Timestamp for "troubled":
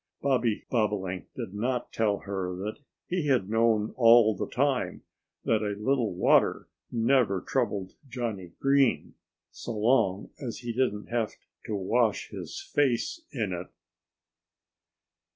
7.39-7.93